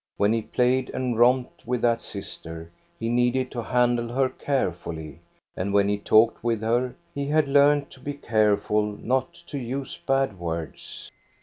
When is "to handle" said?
3.51-4.07